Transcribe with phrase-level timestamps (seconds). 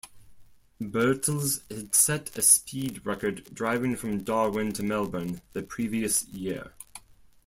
[0.81, 6.73] Birtles had set a speed record driving from Darwin to Melbourne the previous year.